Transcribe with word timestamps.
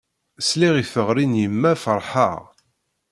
Sliɣ 0.47 0.73
i 0.77 0.83
teɣri 0.93 1.25
n 1.27 1.39
yemma 1.41 1.71
ferḥeɣ. 1.83 2.39